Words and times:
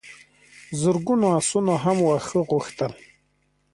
زرګونو 0.81 1.25
آسونو 1.39 1.73
هم 1.83 1.97
واښه 2.07 2.39
غوښتل. 2.49 2.91